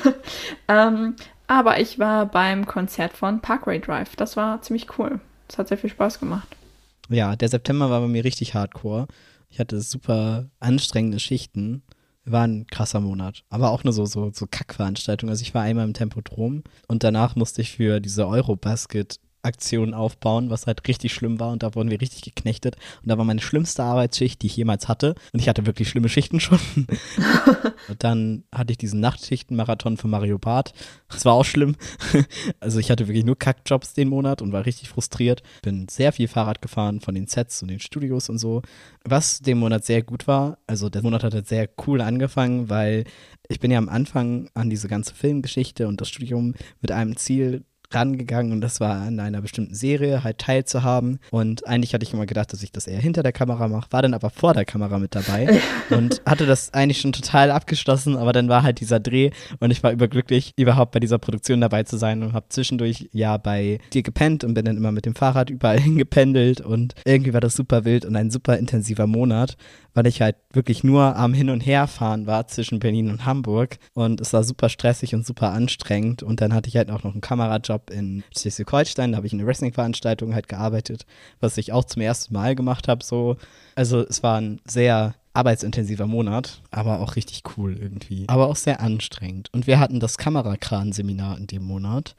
[0.68, 1.16] ähm,
[1.46, 4.14] aber ich war beim Konzert von Parkway Drive.
[4.14, 5.20] Das war ziemlich cool.
[5.48, 6.48] Das hat sehr viel Spaß gemacht.
[7.08, 9.06] Ja, der September war bei mir richtig hardcore.
[9.48, 11.82] Ich hatte super anstrengende Schichten.
[12.24, 13.44] War ein krasser Monat.
[13.48, 15.30] Aber auch nur so, so, so Kackveranstaltungen.
[15.30, 20.50] Also ich war einmal im Tempodrom und danach musste ich für diese Eurobasket Aktionen aufbauen,
[20.50, 23.40] was halt richtig schlimm war und da wurden wir richtig geknechtet und da war meine
[23.40, 26.58] schlimmste Arbeitsschicht, die ich jemals hatte und ich hatte wirklich schlimme Schichten schon.
[27.88, 30.72] und dann hatte ich diesen Nachtschichtenmarathon für Mario Barth.
[31.08, 31.76] Das war auch schlimm.
[32.60, 35.42] also ich hatte wirklich nur Kackjobs den Monat und war richtig frustriert.
[35.62, 38.62] Bin sehr viel Fahrrad gefahren von den Sets und den Studios und so.
[39.04, 43.04] Was den Monat sehr gut war, also der Monat hat halt sehr cool angefangen, weil
[43.48, 47.64] ich bin ja am Anfang an diese ganze Filmgeschichte und das Studium mit einem Ziel
[47.94, 51.18] rangegangen und das war an einer bestimmten Serie halt teilzuhaben.
[51.30, 54.02] Und eigentlich hatte ich immer gedacht, dass ich das eher hinter der Kamera mache, war
[54.02, 58.32] dann aber vor der Kamera mit dabei und hatte das eigentlich schon total abgeschlossen, aber
[58.32, 61.96] dann war halt dieser Dreh und ich war überglücklich, überhaupt bei dieser Produktion dabei zu
[61.96, 65.50] sein und habe zwischendurch ja bei dir gepennt und bin dann immer mit dem Fahrrad
[65.50, 69.56] überall hingependelt und irgendwie war das super wild und ein super intensiver Monat,
[69.94, 74.20] weil ich halt wirklich nur am Hin- und Herfahren war zwischen Berlin und Hamburg und
[74.20, 77.20] es war super stressig und super anstrengend und dann hatte ich halt auch noch einen
[77.20, 81.06] Kamerajob in Schleswig-Holstein, da habe ich in einer Wrestling-Veranstaltung halt gearbeitet,
[81.40, 83.36] was ich auch zum ersten Mal gemacht habe so.
[83.74, 88.24] Also es war ein sehr arbeitsintensiver Monat, aber auch richtig cool irgendwie.
[88.28, 89.48] Aber auch sehr anstrengend.
[89.52, 92.14] Und wir hatten das Kamerakran-Seminar in dem Monat.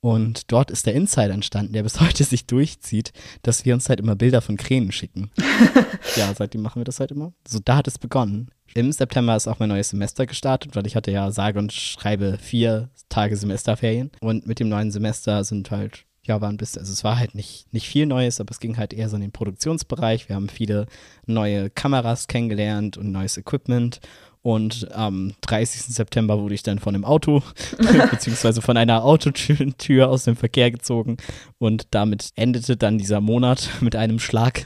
[0.00, 4.00] Und dort ist der Insider entstanden, der bis heute sich durchzieht, dass wir uns halt
[4.00, 5.30] immer Bilder von Kränen schicken.
[6.16, 7.32] ja, seitdem machen wir das halt immer.
[7.46, 8.50] So, da hat es begonnen.
[8.74, 12.38] Im September ist auch mein neues Semester gestartet, weil ich hatte ja sage und schreibe
[12.38, 14.10] vier Tage Semesterferien.
[14.20, 17.34] Und mit dem neuen Semester sind halt, ja, war ein bisschen, also es war halt
[17.34, 20.28] nicht, nicht viel Neues, aber es ging halt eher so in den Produktionsbereich.
[20.28, 20.86] Wir haben viele
[21.26, 24.00] neue Kameras kennengelernt und neues Equipment.
[24.42, 25.94] Und am 30.
[25.94, 27.42] September wurde ich dann von einem Auto,
[28.10, 31.16] beziehungsweise von einer Autotür aus dem Verkehr gezogen.
[31.58, 34.64] Und damit endete dann dieser Monat mit einem Schlag.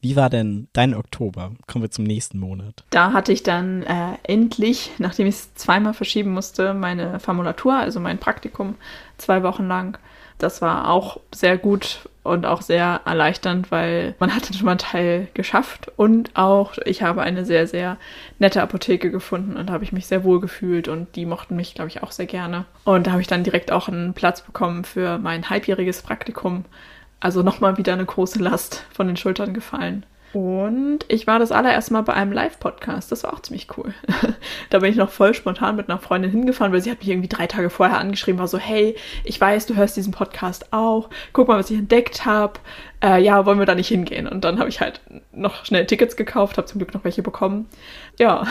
[0.00, 1.52] Wie war denn dein Oktober?
[1.66, 2.84] Kommen wir zum nächsten Monat.
[2.90, 8.00] Da hatte ich dann äh, endlich, nachdem ich es zweimal verschieben musste, meine Formulatur, also
[8.00, 8.74] mein Praktikum,
[9.16, 9.98] zwei Wochen lang.
[10.38, 14.78] Das war auch sehr gut und auch sehr erleichternd, weil man hatte schon mal einen
[14.78, 17.98] Teil geschafft und auch ich habe eine sehr, sehr
[18.38, 21.88] nette Apotheke gefunden und habe ich mich sehr wohl gefühlt und die mochten mich, glaube
[21.88, 22.64] ich, auch sehr gerne.
[22.84, 26.64] Und da habe ich dann direkt auch einen Platz bekommen für mein halbjähriges Praktikum.
[27.20, 30.04] Also nochmal wieder eine große Last von den Schultern gefallen.
[30.34, 33.12] Und ich war das allererste Mal bei einem Live-Podcast.
[33.12, 33.94] Das war auch ziemlich cool.
[34.70, 37.28] da bin ich noch voll spontan mit einer Freundin hingefahren, weil sie hat mich irgendwie
[37.28, 41.08] drei Tage vorher angeschrieben, war so, hey, ich weiß, du hörst diesen Podcast auch.
[41.32, 42.54] Guck mal, was ich entdeckt habe.
[43.00, 44.26] Äh, ja, wollen wir da nicht hingehen?
[44.26, 47.68] Und dann habe ich halt noch schnell Tickets gekauft, habe zum Glück noch welche bekommen.
[48.18, 48.44] Ja.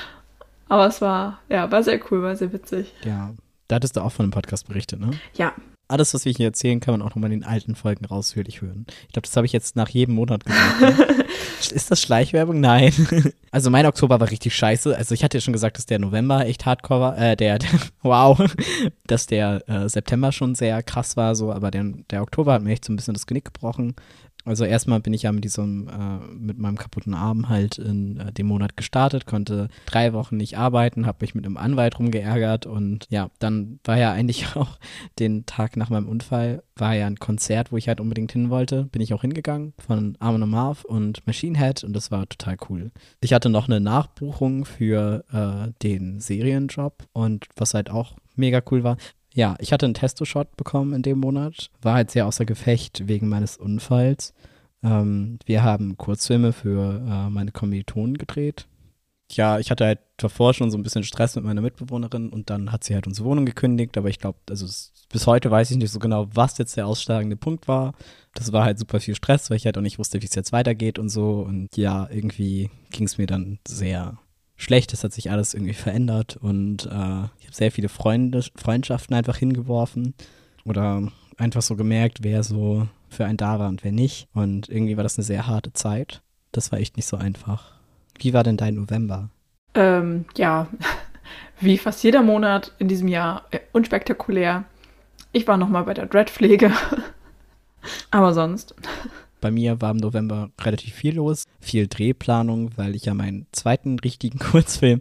[0.70, 2.94] Aber es war, ja, war sehr cool, war sehr witzig.
[3.04, 3.34] Ja.
[3.68, 5.10] Da hattest du auch von einem Podcast berichtet, ne?
[5.34, 5.52] Ja,
[5.92, 8.86] alles, was wir hier erzählen, kann man auch nochmal in den alten Folgen rausführlich hören.
[9.06, 10.80] Ich glaube, das habe ich jetzt nach jedem Monat gesagt.
[10.80, 11.24] Ne?
[11.70, 12.58] Ist das Schleichwerbung?
[12.60, 12.92] Nein.
[13.50, 14.96] also mein Oktober war richtig scheiße.
[14.96, 17.18] Also ich hatte ja schon gesagt, dass der November echt hardcore war.
[17.18, 17.70] Äh, der, der
[18.02, 18.40] wow,
[19.06, 22.72] dass der äh, September schon sehr krass war, so, aber der, der Oktober hat mir
[22.72, 23.94] echt so ein bisschen das Genick gebrochen.
[24.44, 28.32] Also erstmal bin ich ja mit diesem, äh, mit meinem kaputten Arm halt in äh,
[28.32, 33.06] dem Monat gestartet, konnte drei Wochen nicht arbeiten, habe mich mit einem Anwalt rumgeärgert und
[33.08, 34.78] ja, dann war ja eigentlich auch
[35.18, 38.84] den Tag nach meinem Unfall, war ja ein Konzert, wo ich halt unbedingt hin wollte.
[38.84, 42.90] Bin ich auch hingegangen von Armin Marv und Machine Head und das war total cool.
[43.20, 48.82] Ich hatte noch eine Nachbuchung für äh, den Serienjob und was halt auch mega cool
[48.82, 48.96] war,
[49.34, 51.70] ja, ich hatte einen Testo-Shot bekommen in dem Monat.
[51.80, 54.34] War halt sehr außer Gefecht wegen meines Unfalls.
[54.82, 58.66] Ähm, wir haben Kurzfilme für äh, meine Kommilitonen gedreht.
[59.30, 62.70] Ja, ich hatte halt davor schon so ein bisschen Stress mit meiner Mitbewohnerin und dann
[62.70, 64.66] hat sie halt unsere Wohnung gekündigt, aber ich glaube, also
[65.08, 67.94] bis heute weiß ich nicht so genau, was jetzt der ausschlagende Punkt war.
[68.34, 70.52] Das war halt super viel Stress, weil ich halt auch nicht wusste, wie es jetzt
[70.52, 71.40] weitergeht und so.
[71.40, 74.18] Und ja, irgendwie ging es mir dann sehr
[74.62, 74.92] schlecht.
[74.92, 79.36] Es hat sich alles irgendwie verändert und äh, ich habe sehr viele Freunde, Freundschaften einfach
[79.36, 80.14] hingeworfen
[80.64, 84.28] oder einfach so gemerkt, wer so für einen da war und wer nicht.
[84.32, 86.22] Und irgendwie war das eine sehr harte Zeit.
[86.52, 87.72] Das war echt nicht so einfach.
[88.18, 89.30] Wie war denn dein November?
[89.74, 90.68] Ähm, ja,
[91.60, 94.64] wie fast jeder Monat in diesem Jahr äh, unspektakulär.
[95.32, 96.72] Ich war nochmal bei der Dreadpflege.
[98.10, 98.74] Aber sonst.
[99.42, 103.98] Bei mir war im November relativ viel los, viel Drehplanung, weil ich ja meinen zweiten
[103.98, 105.00] richtigen Kurzfilm,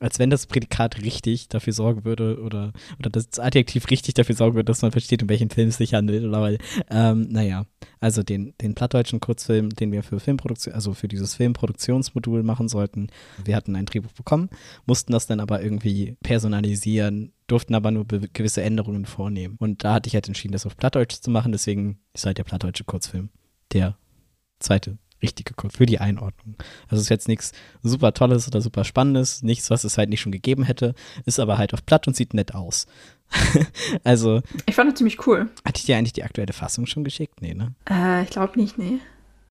[0.00, 4.56] als wenn das Prädikat richtig dafür sorgen würde oder, oder das Adjektiv richtig dafür sorgen
[4.56, 6.24] würde, dass man versteht, um welchen Film es sich handelt.
[6.24, 6.58] Oder weil,
[6.90, 7.64] ähm, naja,
[8.00, 13.06] also den, den plattdeutschen Kurzfilm, den wir für Filmproduktion, also für dieses Filmproduktionsmodul machen sollten.
[13.44, 14.50] Wir hatten ein Drehbuch bekommen,
[14.84, 19.54] mussten das dann aber irgendwie personalisieren, durften aber nur gewisse Änderungen vornehmen.
[19.60, 22.44] Und da hatte ich halt entschieden, das auf Plattdeutsch zu machen, deswegen ist halt der
[22.44, 23.30] plattdeutsche Kurzfilm
[23.76, 23.96] der
[24.58, 26.56] zweite richtige Code für die Einordnung.
[26.84, 30.20] Also es ist jetzt nichts super Tolles oder super Spannendes, nichts, was es halt nicht
[30.20, 32.86] schon gegeben hätte, ist aber halt auf Platt und sieht nett aus.
[34.04, 34.42] also.
[34.66, 35.50] Ich fand es ziemlich cool.
[35.64, 37.40] Hatte ich dir eigentlich die aktuelle Fassung schon geschickt?
[37.40, 37.74] Nee, ne?
[37.90, 38.98] Äh, ich glaube nicht, nee.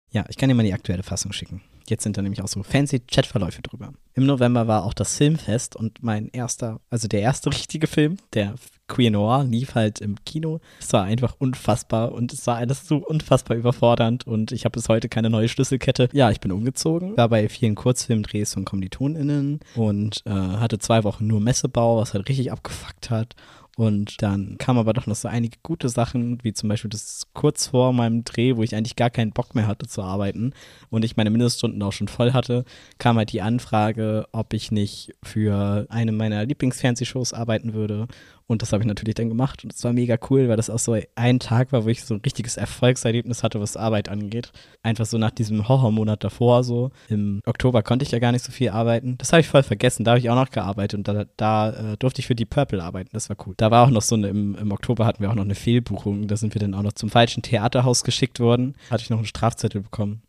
[0.09, 1.61] Ja, ich kann dir mal die aktuelle Fassung schicken.
[1.87, 3.93] Jetzt sind da nämlich auch so fancy Chatverläufe drüber.
[4.13, 8.55] Im November war auch das Filmfest und mein erster, also der erste richtige Film, der
[8.87, 10.59] Queer Noir, lief halt im Kino.
[10.79, 14.89] Es war einfach unfassbar und es war alles so unfassbar überfordernd und ich habe bis
[14.89, 16.09] heute keine neue Schlüsselkette.
[16.11, 21.25] Ja, ich bin umgezogen, war bei vielen Kurzfilmdrehs von KommilitonInnen und äh, hatte zwei Wochen
[21.25, 23.35] nur Messebau, was halt richtig abgefuckt hat.
[23.77, 27.67] Und dann kamen aber doch noch so einige gute Sachen, wie zum Beispiel das kurz
[27.67, 30.53] vor meinem Dreh, wo ich eigentlich gar keinen Bock mehr hatte zu arbeiten
[30.89, 32.65] und ich meine Mindeststunden auch schon voll hatte,
[32.97, 38.07] kam halt die Anfrage, ob ich nicht für eine meiner Lieblingsfernsehshows arbeiten würde.
[38.51, 39.63] Und das habe ich natürlich dann gemacht.
[39.63, 42.15] Und es war mega cool, weil das auch so ein Tag war, wo ich so
[42.15, 44.51] ein richtiges Erfolgserlebnis hatte, was Arbeit angeht.
[44.83, 46.91] Einfach so nach diesem Horrormonat davor so.
[47.07, 49.17] Im Oktober konnte ich ja gar nicht so viel arbeiten.
[49.19, 50.03] Das habe ich voll vergessen.
[50.03, 52.83] Da habe ich auch noch gearbeitet und da, da äh, durfte ich für die Purple
[52.83, 53.11] arbeiten.
[53.13, 53.53] Das war cool.
[53.55, 56.27] Da war auch noch so eine, im, im Oktober hatten wir auch noch eine Fehlbuchung.
[56.27, 58.75] Da sind wir dann auch noch zum falschen Theaterhaus geschickt worden.
[58.89, 60.23] Hatte ich noch einen Strafzettel bekommen.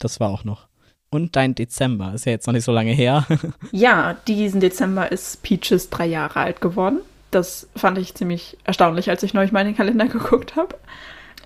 [0.00, 0.66] Das war auch noch.
[1.10, 3.24] Und dein Dezember ist ja jetzt noch nicht so lange her.
[3.70, 6.98] ja, diesen Dezember ist Peaches drei Jahre alt geworden.
[7.30, 10.76] Das fand ich ziemlich erstaunlich, als ich neulich mal in den Kalender geguckt habe.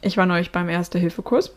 [0.00, 1.52] Ich war neulich beim Erste-Hilfe-Kurs.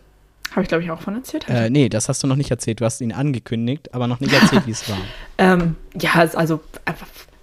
[0.52, 1.50] Habe ich, glaube ich, auch von erzählt?
[1.50, 2.80] Äh, nee, das hast du noch nicht erzählt.
[2.80, 4.98] Du hast ihn angekündigt, aber noch nicht erzählt, wie es war.
[5.38, 6.62] ähm, ja, also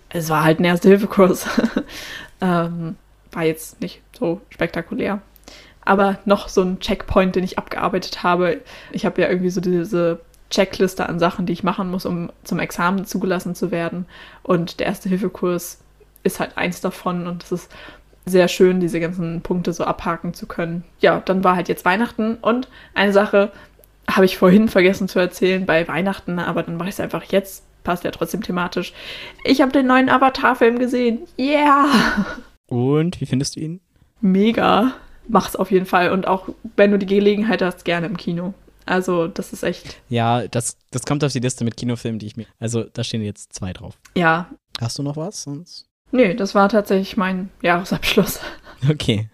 [0.09, 1.47] es war halt ein Erste-Hilfe-Kurs.
[2.41, 2.97] ähm,
[3.33, 5.21] war jetzt nicht so spektakulär.
[5.85, 8.61] Aber noch so ein Checkpoint, den ich abgearbeitet habe.
[8.93, 12.61] Ich habe ja irgendwie so diese Checkliste an Sachen, die ich machen muss, um zum
[12.61, 14.07] Examen zugelassen zu werden.
[14.43, 15.82] Und der Erste-Hilfe-Kurs
[16.23, 17.71] ist halt eins davon und es ist
[18.25, 20.85] sehr schön, diese ganzen Punkte so abhaken zu können.
[21.01, 23.51] Ja, dann war halt jetzt Weihnachten und eine Sache
[24.09, 27.65] habe ich vorhin vergessen zu erzählen bei Weihnachten, aber dann mache ich es einfach jetzt.
[27.85, 28.93] Passt ja trotzdem thematisch.
[29.45, 31.21] Ich habe den neuen Avatar-Film gesehen.
[31.37, 31.87] Yeah!
[32.69, 33.81] Und wie findest du ihn?
[34.21, 34.93] Mega.
[35.27, 36.13] Mach's auf jeden Fall.
[36.13, 38.55] Und auch wenn du die Gelegenheit hast, gerne im Kino.
[38.87, 40.01] Also, das ist echt.
[40.09, 42.47] Ja, das, das kommt auf die Liste mit Kinofilmen, die ich mir.
[42.61, 43.99] Also, da stehen jetzt zwei drauf.
[44.17, 44.49] Ja.
[44.81, 45.87] Hast du noch was sonst?
[46.13, 48.39] Nee, das war tatsächlich mein Jahresabschluss.
[48.89, 49.29] Okay.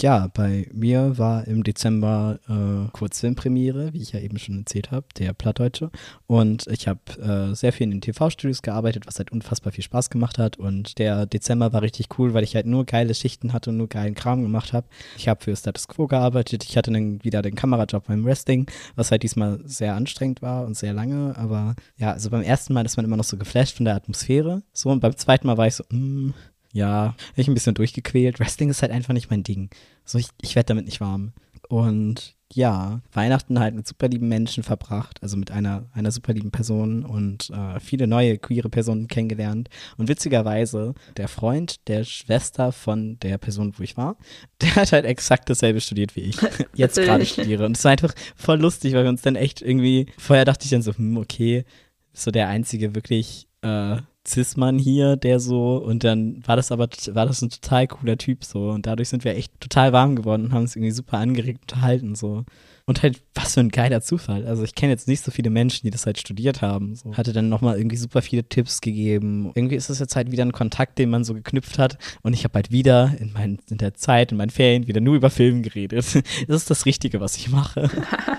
[0.00, 5.06] Ja, bei mir war im Dezember äh, Kurzfilmpremiere, wie ich ja eben schon erzählt habe,
[5.18, 5.90] der Plattdeutsche.
[6.26, 10.10] Und ich habe äh, sehr viel in den TV-Studios gearbeitet, was halt unfassbar viel Spaß
[10.10, 10.56] gemacht hat.
[10.56, 13.88] Und der Dezember war richtig cool, weil ich halt nur geile Schichten hatte und nur
[13.88, 14.88] geilen Kram gemacht habe.
[15.16, 16.64] Ich habe für Status Quo gearbeitet.
[16.64, 20.76] Ich hatte dann wieder den Kamerajob beim Wrestling, was halt diesmal sehr anstrengend war und
[20.76, 21.36] sehr lange.
[21.36, 24.62] Aber ja, also beim ersten Mal ist man immer noch so geflasht von der Atmosphäre.
[24.72, 26.34] So, und beim zweiten Mal war ich so, mh, mm,
[26.72, 28.40] ja, ich ein bisschen durchgequält.
[28.40, 29.70] Wrestling ist halt einfach nicht mein Ding.
[30.04, 31.32] So, ich, ich werde damit nicht warm.
[31.68, 36.50] Und ja, Weihnachten halt mit super lieben Menschen verbracht, also mit einer, einer super lieben
[36.50, 39.68] Person und äh, viele neue queere Personen kennengelernt.
[39.96, 44.16] Und witzigerweise, der Freund der Schwester von der Person, wo ich war,
[44.60, 46.36] der hat halt exakt dasselbe studiert wie ich.
[46.74, 47.64] Jetzt gerade studiere.
[47.64, 50.70] Und es war einfach voll lustig, weil wir uns dann echt irgendwie, vorher dachte ich
[50.70, 51.64] dann so, hm, okay,
[52.12, 57.26] so der einzige wirklich äh, Cis-Mann hier, der so, und dann war das aber, war
[57.26, 58.70] das ein total cooler Typ so.
[58.70, 62.14] Und dadurch sind wir echt total warm geworden und haben uns irgendwie super angeregt unterhalten
[62.14, 62.44] so.
[62.84, 64.46] Und halt, was für ein geiler Zufall.
[64.46, 66.94] Also ich kenne jetzt nicht so viele Menschen, die das halt studiert haben.
[66.96, 67.16] So.
[67.16, 69.52] Hatte dann nochmal irgendwie super viele Tipps gegeben.
[69.54, 71.98] Irgendwie ist das jetzt halt wieder ein Kontakt, den man so geknüpft hat.
[72.22, 75.14] Und ich habe halt wieder in, mein, in der Zeit, in meinen Ferien, wieder nur
[75.14, 76.22] über Film geredet.
[76.48, 77.88] Das ist das Richtige, was ich mache.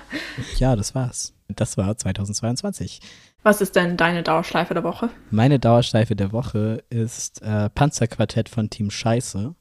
[0.58, 1.33] ja, das war's.
[1.48, 3.00] Das war 2022.
[3.42, 5.10] Was ist denn deine Dauerschleife der Woche?
[5.30, 9.54] Meine Dauerschleife der Woche ist äh, Panzerquartett von Team Scheiße.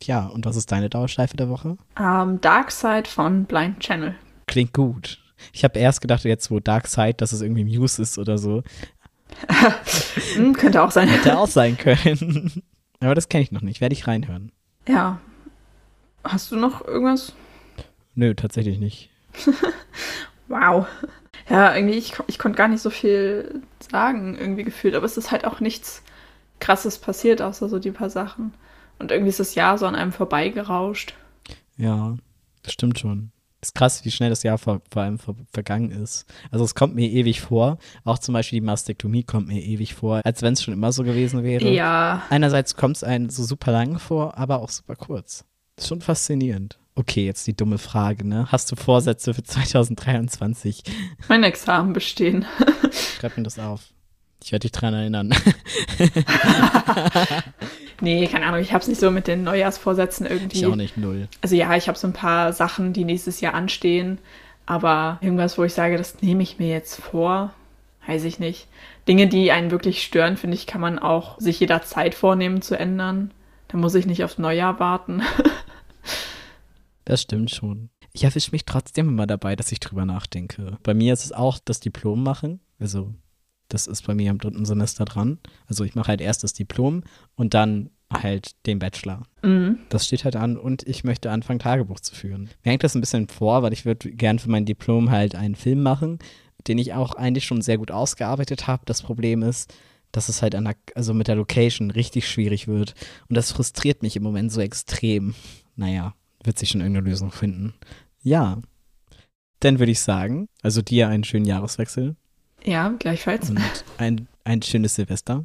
[0.00, 1.76] Tja, und was ist deine Dauerschleife der Woche?
[1.98, 4.14] Um, ähm, Dark Side von Blind Channel.
[4.46, 5.20] Klingt gut.
[5.52, 8.62] Ich habe erst gedacht, jetzt wo Dark Side, dass es irgendwie Muse ist oder so.
[10.34, 11.08] hm, könnte auch sein.
[11.08, 12.62] Hätte auch sein können.
[13.00, 13.80] Aber das kenne ich noch nicht.
[13.80, 14.52] Werde ich reinhören.
[14.88, 15.20] Ja.
[16.24, 17.32] Hast du noch irgendwas?
[18.14, 19.10] Nö, tatsächlich nicht.
[20.48, 20.86] wow.
[21.50, 23.60] Ja, irgendwie, ich, ich konnte gar nicht so viel
[23.90, 26.02] sagen, irgendwie gefühlt, aber es ist halt auch nichts
[26.60, 28.54] Krasses passiert, außer so die paar Sachen.
[29.00, 31.14] Und irgendwie ist das Jahr so an einem vorbeigerauscht.
[31.76, 32.16] Ja,
[32.62, 33.32] das stimmt schon.
[33.62, 36.24] Ist krass, wie schnell das Jahr vor, vor allem ver vergangen ist.
[36.50, 37.78] Also es kommt mir ewig vor.
[38.04, 41.02] Auch zum Beispiel die Mastektomie kommt mir ewig vor, als wenn es schon immer so
[41.02, 41.68] gewesen wäre.
[41.68, 42.22] Ja.
[42.30, 45.44] Einerseits kommt es einem so super lang vor, aber auch super kurz.
[45.76, 46.78] Ist schon faszinierend.
[47.00, 48.46] Okay, jetzt die dumme Frage, ne?
[48.52, 50.82] Hast du Vorsätze für 2023?
[51.28, 52.44] Mein Examen bestehen.
[53.18, 53.80] Schreib mir das auf.
[54.44, 55.34] Ich werde dich dran erinnern.
[58.02, 60.58] nee, keine Ahnung, ich habe es nicht so mit den Neujahrsvorsätzen irgendwie.
[60.58, 61.26] Ich auch nicht, null.
[61.40, 64.18] Also ja, ich habe so ein paar Sachen, die nächstes Jahr anstehen,
[64.66, 67.54] aber irgendwas, wo ich sage, das nehme ich mir jetzt vor,
[68.08, 68.68] weiß ich nicht.
[69.08, 73.30] Dinge, die einen wirklich stören, finde ich, kann man auch sich jederzeit vornehmen zu ändern.
[73.68, 75.22] Da muss ich nicht aufs Neujahr warten.
[77.10, 77.90] Das stimmt schon.
[78.12, 80.78] Ich erwische mich trotzdem immer dabei, dass ich drüber nachdenke.
[80.84, 82.60] Bei mir ist es auch das Diplom machen.
[82.78, 83.12] Also,
[83.66, 85.38] das ist bei mir im dritten Semester dran.
[85.66, 87.02] Also, ich mache halt erst das Diplom
[87.34, 89.24] und dann halt den Bachelor.
[89.42, 89.80] Mhm.
[89.88, 92.48] Das steht halt an und ich möchte anfangen, Tagebuch zu führen.
[92.62, 95.56] Mir hängt das ein bisschen vor, weil ich würde gern für mein Diplom halt einen
[95.56, 96.20] Film machen,
[96.68, 98.84] den ich auch eigentlich schon sehr gut ausgearbeitet habe.
[98.86, 99.74] Das Problem ist,
[100.12, 102.94] dass es halt an der, also mit der Location richtig schwierig wird.
[103.28, 105.34] Und das frustriert mich im Moment so extrem.
[105.74, 107.74] Naja, wird sich schon irgendeine Lösung finden.
[108.22, 108.58] Ja.
[109.60, 112.16] Dann würde ich sagen, also dir einen schönen Jahreswechsel.
[112.64, 113.50] Ja, gleichfalls.
[113.50, 113.60] Und
[113.98, 115.44] ein, ein schönes Silvester.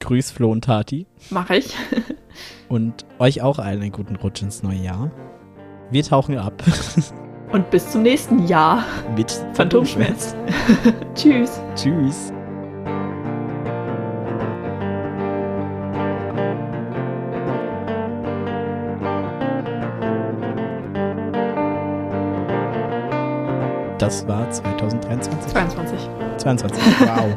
[0.00, 1.06] Grüß Flo und Tati.
[1.30, 1.74] Mach ich.
[2.68, 5.10] und euch auch allen einen guten Rutsch ins neue Jahr.
[5.90, 6.62] Wir tauchen ab.
[7.52, 8.84] Und bis zum nächsten Jahr.
[9.14, 10.34] Mit Phantomschmerz.
[11.14, 11.60] Tschüss.
[11.76, 12.32] Tschüss.
[24.04, 25.50] Das war 2023.
[25.50, 25.98] 22.
[26.36, 27.34] 22, wow.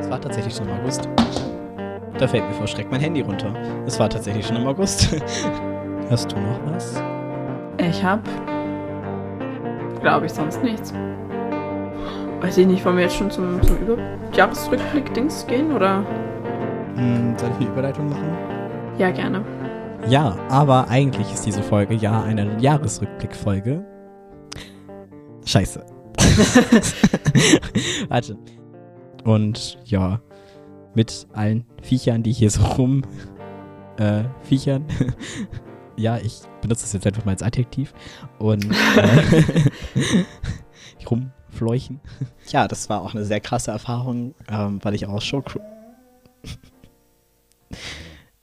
[0.00, 1.06] Es war tatsächlich schon im August.
[2.18, 3.52] Da fällt mir vor Schreck mein Handy runter.
[3.84, 5.14] Es war tatsächlich schon im August.
[6.10, 7.02] Hast du noch was?
[7.76, 8.20] Ich hab.
[10.00, 10.94] Glaube ich sonst nichts.
[12.40, 13.98] Weiß ich nicht, wollen wir jetzt schon zum, zum Über
[14.32, 16.02] Jahresrückblick-Dings gehen oder?
[16.94, 18.38] Hm, soll ich eine Überleitung machen?
[18.96, 19.44] Ja, gerne.
[20.08, 23.84] Ja, aber eigentlich ist diese Folge ja eine Jahresrückblick-Folge.
[25.48, 25.82] Scheiße.
[28.08, 28.36] Warte.
[29.24, 30.20] Und ja,
[30.94, 33.02] mit allen Viechern, die hier so rum
[33.96, 34.84] äh, viechern.
[35.96, 37.94] ja, ich benutze das jetzt einfach mal als Adjektiv.
[38.38, 40.24] Und äh,
[41.10, 42.00] rumfleuchen.
[42.48, 45.60] Ja, das war auch eine sehr krasse Erfahrung, ähm, weil ich auch Showcrew.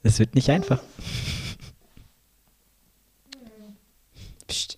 [0.02, 0.82] Es wird nicht einfach.
[4.48, 4.75] Psst.